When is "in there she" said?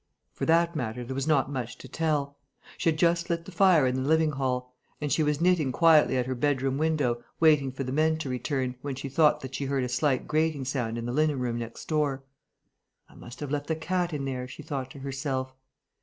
14.11-14.63